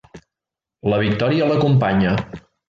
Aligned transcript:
La 0.93 0.99
victòria 1.03 1.51
l’acompanya. 1.53 2.17